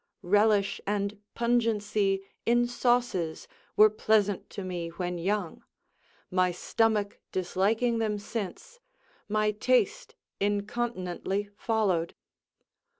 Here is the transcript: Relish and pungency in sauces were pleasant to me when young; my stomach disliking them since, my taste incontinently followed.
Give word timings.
Relish 0.23 0.81
and 0.87 1.21
pungency 1.35 2.23
in 2.43 2.65
sauces 2.67 3.47
were 3.77 3.87
pleasant 3.91 4.49
to 4.49 4.63
me 4.63 4.87
when 4.89 5.19
young; 5.19 5.63
my 6.31 6.51
stomach 6.51 7.19
disliking 7.31 7.99
them 7.99 8.17
since, 8.17 8.79
my 9.29 9.51
taste 9.51 10.15
incontinently 10.39 11.49
followed. 11.55 12.15